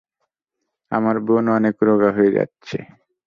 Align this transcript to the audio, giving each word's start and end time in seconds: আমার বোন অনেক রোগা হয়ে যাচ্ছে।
আমার 0.91 1.15
বোন 1.19 1.45
অনেক 1.49 1.75
রোগা 1.81 2.09
হয়ে 2.11 2.31
যাচ্ছে। 2.31 2.77